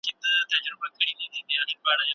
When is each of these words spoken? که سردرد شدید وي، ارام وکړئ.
که 0.05 0.11
سردرد 0.23 0.63
شدید 0.99 1.33
وي، 1.47 1.55
ارام 1.61 1.77
وکړئ. 1.81 2.09